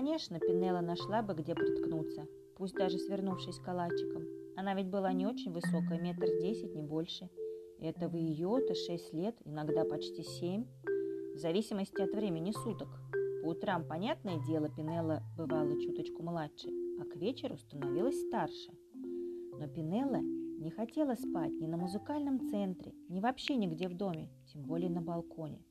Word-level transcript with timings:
Конечно, 0.00 0.40
Пинелла 0.40 0.80
нашла 0.80 1.20
бы, 1.20 1.34
где 1.34 1.54
приткнуться, 1.54 2.26
пусть 2.56 2.74
даже 2.74 2.96
свернувшись 2.96 3.58
калачиком. 3.58 4.24
Она 4.56 4.72
ведь 4.72 4.88
была 4.88 5.12
не 5.12 5.26
очень 5.26 5.52
высокая, 5.52 6.00
метр 6.00 6.24
десять, 6.40 6.74
не 6.74 6.80
больше. 6.80 7.28
Это 7.78 8.08
в 8.08 8.16
ее-то 8.16 8.74
шесть 8.74 9.12
лет, 9.12 9.36
иногда 9.44 9.84
почти 9.84 10.22
семь, 10.22 10.64
в 11.34 11.36
зависимости 11.36 12.00
от 12.00 12.14
времени 12.14 12.50
суток. 12.50 12.88
По 13.42 13.48
утрам, 13.48 13.86
понятное 13.86 14.38
дело, 14.46 14.70
Пинелла 14.70 15.22
бывала 15.36 15.78
чуточку 15.82 16.22
младше, 16.22 16.70
а 16.98 17.04
к 17.04 17.16
вечеру 17.16 17.58
становилась 17.58 18.18
старше. 18.26 18.72
Но 18.94 19.68
Пинелла 19.68 20.22
не 20.22 20.70
хотела 20.70 21.14
спать 21.14 21.52
ни 21.60 21.66
на 21.66 21.76
музыкальном 21.76 22.40
центре, 22.48 22.94
ни 23.10 23.20
вообще 23.20 23.54
нигде 23.56 23.86
в 23.86 23.94
доме, 23.94 24.30
тем 24.50 24.62
более 24.62 24.88
на 24.88 25.02
балконе. 25.02 25.62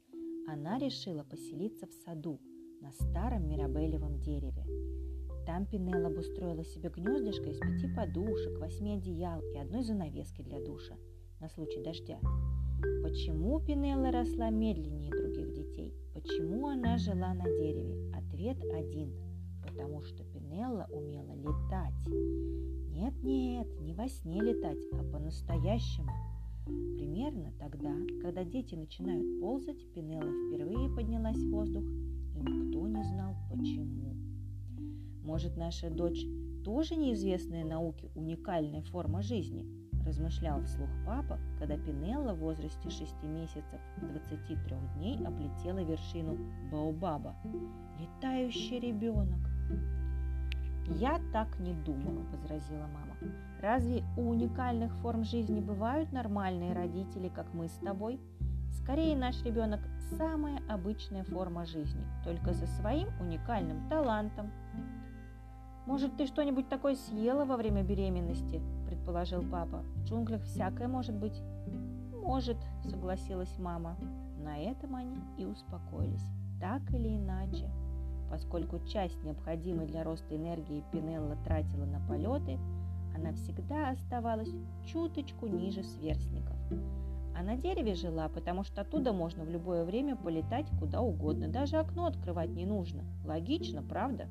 Она 0.47 0.77
решила 0.77 1.23
поселиться 1.23 1.87
в 1.87 1.93
саду 2.05 2.39
на 2.81 2.91
старом 2.91 3.47
мирабелевом 3.47 4.19
дереве. 4.19 4.65
Там 5.45 5.65
Пинелла 5.65 6.07
обустроила 6.07 6.63
себе 6.63 6.89
гнездышко 6.89 7.49
из 7.49 7.59
пяти 7.59 7.87
подушек, 7.95 8.59
восьми 8.59 8.97
одеял 8.97 9.41
и 9.41 9.57
одной 9.57 9.83
занавески 9.83 10.41
для 10.41 10.59
душа 10.59 10.95
на 11.39 11.49
случай 11.49 11.81
дождя. 11.81 12.19
Почему 13.03 13.59
Пинелла 13.59 14.11
росла 14.11 14.49
медленнее 14.49 15.11
других 15.11 15.53
детей? 15.53 15.93
Почему 16.13 16.67
она 16.67 16.97
жила 16.97 17.33
на 17.33 17.45
дереве? 17.45 18.11
Ответ 18.15 18.57
один. 18.73 19.13
Потому 19.63 20.01
что 20.01 20.23
Пинелла 20.23 20.87
умела 20.91 21.33
летать. 21.33 22.07
Нет-нет, 22.91 23.67
не 23.81 23.93
во 23.93 24.07
сне 24.07 24.41
летать, 24.41 24.79
а 24.93 25.03
по-настоящему. 25.11 26.09
Примерно 26.95 27.51
тогда, 27.59 27.93
когда 28.21 28.43
дети 28.43 28.75
начинают 28.75 29.39
ползать, 29.39 29.91
Пинелла 29.93 30.31
впервые 30.47 30.89
поднялась 30.95 31.37
в 31.37 31.51
воздух, 31.51 31.83
и 31.83 32.39
никто 32.39 32.87
не 32.87 33.03
знал 33.03 33.35
почему. 33.51 34.15
Может, 35.23 35.57
наша 35.57 35.89
дочь 35.89 36.25
тоже 36.63 36.95
неизвестная 36.95 37.65
науке 37.65 38.09
уникальная 38.15 38.81
форма 38.83 39.21
жизни– 39.21 39.65
размышлял 40.09 40.63
вслух 40.63 40.89
папа, 41.05 41.39
когда 41.59 41.77
Пинелла 41.77 42.33
в 42.33 42.39
возрасте 42.39 42.89
6 42.89 43.23
месяцев 43.23 43.79
и 43.97 44.05
23 44.05 44.77
дней 44.95 45.17
облетела 45.25 45.79
вершину 45.79 46.37
Баобаба. 46.71 47.35
Летающий 47.99 48.79
ребенок. 48.79 49.39
«Я 50.89 51.19
так 51.31 51.59
не 51.59 51.73
думаю»,– 51.73 52.25
возразила 52.31 52.87
мама. 52.87 53.15
«Разве 53.61 54.03
у 54.17 54.29
уникальных 54.29 54.93
форм 54.97 55.23
жизни 55.23 55.59
бывают 55.59 56.11
нормальные 56.11 56.73
родители, 56.73 57.29
как 57.29 57.53
мы 57.53 57.67
с 57.67 57.77
тобой? 57.77 58.19
Скорее, 58.71 59.15
наш 59.15 59.43
ребенок– 59.43 59.81
самая 60.17 60.61
обычная 60.67 61.23
форма 61.23 61.65
жизни, 61.65 62.03
только 62.23 62.53
со 62.53 62.67
своим 62.67 63.07
уникальным 63.19 63.87
талантом». 63.89 64.51
«Может, 65.85 66.17
ты 66.17 66.25
что-нибудь 66.27 66.69
такое 66.69 66.95
съела 66.95 67.45
во 67.45 67.57
время 67.57 67.83
беременности?» 67.83 68.61
предположил 69.09 69.43
папа. 69.43 69.83
В 69.95 70.03
джунглях 70.05 70.43
всякое 70.43 70.87
может 70.87 71.15
быть. 71.15 71.41
Может, 72.23 72.57
согласилась 72.83 73.57
мама. 73.57 73.97
На 74.37 74.57
этом 74.57 74.95
они 74.95 75.17
и 75.37 75.45
успокоились. 75.45 76.25
Так 76.59 76.81
или 76.91 77.17
иначе, 77.17 77.69
поскольку 78.29 78.79
часть 78.87 79.21
необходимой 79.23 79.87
для 79.87 80.03
роста 80.03 80.35
энергии 80.35 80.83
Пинелла 80.91 81.37
тратила 81.45 81.85
на 81.85 81.99
полеты, 82.07 82.57
она 83.15 83.33
всегда 83.33 83.89
оставалась 83.89 84.51
чуточку 84.85 85.47
ниже 85.47 85.83
сверстников. 85.83 86.55
А 87.35 87.43
на 87.43 87.55
дереве 87.55 87.95
жила, 87.95 88.27
потому 88.27 88.63
что 88.63 88.81
оттуда 88.81 89.13
можно 89.13 89.43
в 89.43 89.49
любое 89.49 89.85
время 89.85 90.15
полетать 90.15 90.67
куда 90.79 91.01
угодно, 91.01 91.47
даже 91.47 91.77
окно 91.77 92.05
открывать 92.05 92.49
не 92.49 92.65
нужно. 92.65 93.03
Логично, 93.25 93.81
правда? 93.81 94.27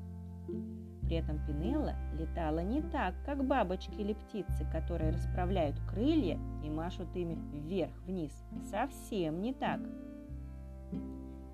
При 1.01 1.17
этом 1.17 1.43
Пинелла 1.47 1.95
летала 2.13 2.59
не 2.59 2.83
так, 2.83 3.15
как 3.25 3.43
бабочки 3.43 3.99
или 3.99 4.13
птицы, 4.13 4.63
которые 4.71 5.09
расправляют 5.09 5.75
крылья 5.89 6.37
и 6.63 6.69
машут 6.69 7.07
ими 7.15 7.35
вверх-вниз. 7.51 8.31
Совсем 8.69 9.41
не 9.41 9.53
так. 9.53 9.79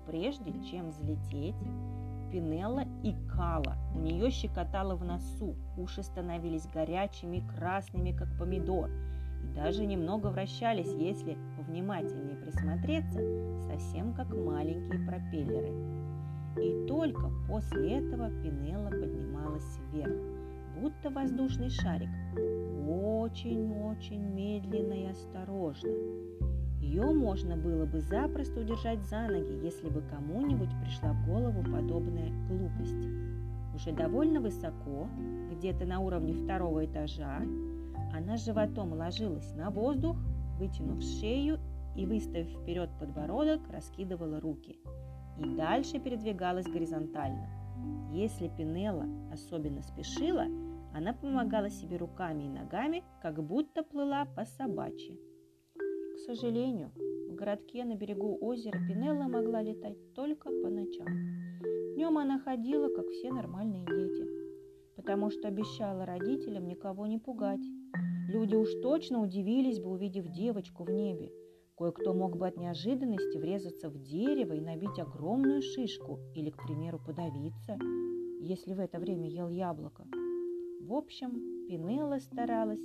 Прежде 0.06 0.52
чем 0.70 0.90
взлететь, 0.90 1.56
Пинелла 2.36 2.84
икала, 3.02 3.78
у 3.94 3.98
нее 3.98 4.30
щекотало 4.30 4.94
в 4.94 5.02
носу, 5.02 5.56
уши 5.78 6.02
становились 6.02 6.66
горячими, 6.66 7.42
красными, 7.56 8.12
как 8.12 8.28
помидор, 8.38 8.90
и 9.42 9.54
даже 9.54 9.86
немного 9.86 10.26
вращались, 10.26 10.92
если 10.92 11.38
внимательнее 11.66 12.36
присмотреться, 12.36 13.22
совсем 13.70 14.12
как 14.12 14.28
маленькие 14.36 15.06
пропеллеры. 15.06 15.72
И 16.62 16.86
только 16.86 17.30
после 17.48 18.00
этого 18.00 18.28
Пинелла 18.42 18.90
поднималась 18.90 19.78
вверх, 19.90 20.12
будто 20.78 21.08
воздушный 21.08 21.70
шарик, 21.70 22.10
очень-очень 22.86 24.20
медленно 24.20 24.92
и 24.92 25.06
осторожно. 25.06 25.88
Ее 26.80 27.04
можно 27.12 27.56
было 27.56 27.84
бы 27.86 28.00
запросто 28.00 28.60
удержать 28.60 29.02
за 29.02 29.28
ноги, 29.28 29.64
если 29.64 29.88
бы 29.88 30.02
кому-нибудь 30.10 30.70
пришла 30.82 31.12
в 31.12 31.26
голову 31.26 31.62
подобная 31.62 32.30
глупость. 32.48 33.08
Уже 33.74 33.92
довольно 33.92 34.40
высоко, 34.40 35.08
где-то 35.52 35.84
на 35.84 36.00
уровне 36.00 36.32
второго 36.32 36.84
этажа, 36.84 37.42
она 38.14 38.36
животом 38.36 38.92
ложилась 38.92 39.54
на 39.54 39.70
воздух, 39.70 40.16
вытянув 40.58 41.02
шею 41.02 41.58
и, 41.96 42.06
выставив 42.06 42.48
вперед 42.48 42.90
подбородок, 42.98 43.60
раскидывала 43.70 44.40
руки– 44.40 44.78
и 45.38 45.44
дальше 45.44 45.98
передвигалась 45.98 46.66
горизонтально. 46.66 47.48
Если 48.12 48.48
Пинелла 48.48 49.06
особенно 49.32 49.82
спешила, 49.82 50.46
она 50.94 51.12
помогала 51.12 51.68
себе 51.68 51.98
руками 51.98 52.44
и 52.44 52.48
ногами, 52.48 53.04
как 53.20 53.42
будто 53.42 53.82
плыла 53.82 54.24
по 54.24 54.44
собачьи. 54.46 55.20
Сожалению, 56.26 56.90
в 57.28 57.34
городке 57.34 57.84
на 57.84 57.94
берегу 57.94 58.36
озера 58.40 58.78
Пинелла 58.88 59.24
могла 59.24 59.62
летать 59.62 59.96
только 60.14 60.48
по 60.48 60.68
ночам. 60.68 61.06
Днем 61.94 62.18
она 62.18 62.38
ходила, 62.38 62.88
как 62.88 63.06
все 63.08 63.32
нормальные 63.32 63.84
дети, 63.84 64.26
потому 64.96 65.30
что 65.30 65.48
обещала 65.48 66.04
родителям 66.04 66.66
никого 66.66 67.06
не 67.06 67.18
пугать. 67.18 67.64
Люди 68.28 68.54
уж 68.54 68.68
точно 68.82 69.22
удивились 69.22 69.78
бы, 69.78 69.90
увидев 69.90 70.26
девочку 70.28 70.84
в 70.84 70.90
небе– 70.90 71.32
Кое-кто 71.76 72.14
мог 72.14 72.38
бы 72.38 72.46
от 72.46 72.56
неожиданности 72.56 73.36
врезаться 73.36 73.90
в 73.90 74.02
дерево 74.02 74.54
и 74.54 74.62
набить 74.62 74.98
огромную 74.98 75.60
шишку 75.60 76.18
или, 76.34 76.48
к 76.48 76.56
примеру, 76.56 76.98
подавиться, 76.98 77.78
если 78.40 78.72
в 78.72 78.80
это 78.80 78.98
время 78.98 79.28
ел 79.28 79.50
яблоко. 79.50 80.06
В 80.80 80.94
общем, 80.94 81.66
Пинелла 81.68 82.18
старалась 82.18 82.80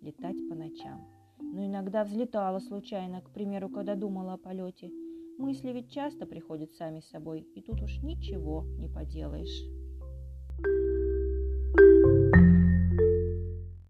летать 0.00 0.36
по 0.48 0.54
ночам. 0.54 1.08
Но 1.38 1.66
иногда 1.66 2.04
взлетала 2.04 2.58
случайно, 2.58 3.20
к 3.20 3.30
примеру, 3.30 3.68
когда 3.68 3.94
думала 3.94 4.34
о 4.34 4.38
полете. 4.38 4.90
Мысли 5.38 5.70
ведь 5.70 5.90
часто 5.90 6.26
приходят 6.26 6.72
сами 6.72 7.00
собой, 7.00 7.40
и 7.54 7.60
тут 7.60 7.82
уж 7.82 8.02
ничего 8.02 8.64
не 8.78 8.88
поделаешь. 8.88 9.64